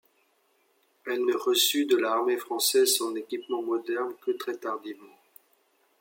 Elle 1.05 1.25
ne 1.27 1.35
reçut 1.37 1.85
de 1.85 1.95
l'Armée 1.95 2.37
française 2.37 2.91
son 2.91 3.15
équipement 3.15 3.61
moderne 3.61 4.15
que 4.25 4.31
très 4.31 4.57
tardivement. 4.57 5.15